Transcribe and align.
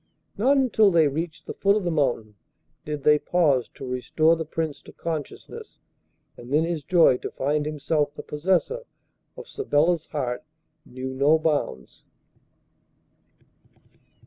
Not 0.35 0.57
until 0.57 0.89
they 0.89 1.07
reached 1.07 1.45
the 1.45 1.53
foot 1.53 1.75
of 1.75 1.83
the 1.83 1.91
mountain 1.91 2.33
did 2.85 3.03
they 3.03 3.19
pause 3.19 3.69
to 3.75 3.85
restore 3.85 4.35
the 4.35 4.45
Prince 4.47 4.81
to 4.81 4.91
consciousness, 4.91 5.79
and 6.35 6.51
then 6.51 6.63
his 6.63 6.83
joy 6.83 7.17
to 7.17 7.29
find 7.29 7.67
himself 7.67 8.15
the 8.15 8.23
possessor 8.23 8.85
of 9.37 9.47
Sabella's 9.47 10.07
heart 10.07 10.43
knew 10.87 11.13
no 11.13 11.37
bounds. 11.37 12.03